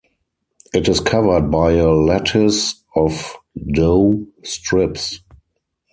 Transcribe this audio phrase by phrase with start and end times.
[0.73, 3.37] It is covered by a lattice of
[3.71, 5.19] dough strips.